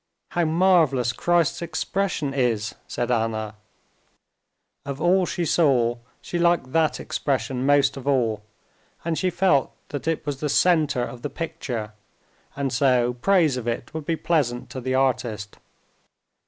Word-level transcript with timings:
"How 0.29 0.45
marvelous 0.45 1.13
Christ's 1.13 1.61
expression 1.61 2.33
is!" 2.33 2.73
said 2.87 3.11
Anna. 3.11 3.53
Of 4.83 4.99
all 4.99 5.27
she 5.27 5.45
saw 5.45 5.99
she 6.23 6.39
liked 6.39 6.71
that 6.71 6.99
expression 6.99 7.67
most 7.67 7.95
of 7.95 8.07
all, 8.07 8.41
and 9.05 9.15
she 9.15 9.29
felt 9.29 9.71
that 9.89 10.07
it 10.07 10.25
was 10.25 10.39
the 10.39 10.49
center 10.49 11.03
of 11.03 11.21
the 11.21 11.29
picture, 11.29 11.91
and 12.55 12.73
so 12.73 13.13
praise 13.13 13.57
of 13.57 13.67
it 13.67 13.93
would 13.93 14.05
be 14.07 14.15
pleasant 14.15 14.71
to 14.71 14.81
the 14.81 14.95
artist. 14.95 15.57